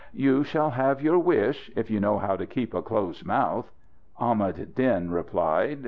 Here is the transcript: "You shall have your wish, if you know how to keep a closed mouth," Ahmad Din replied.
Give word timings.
"You 0.15 0.43
shall 0.43 0.71
have 0.71 1.03
your 1.03 1.19
wish, 1.19 1.69
if 1.75 1.91
you 1.91 1.99
know 1.99 2.17
how 2.17 2.35
to 2.35 2.47
keep 2.47 2.73
a 2.73 2.81
closed 2.81 3.23
mouth," 3.23 3.69
Ahmad 4.17 4.73
Din 4.73 5.11
replied. 5.11 5.77